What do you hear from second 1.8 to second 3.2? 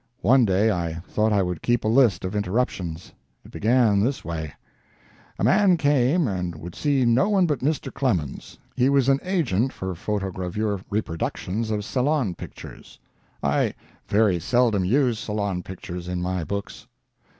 a list of interruptions.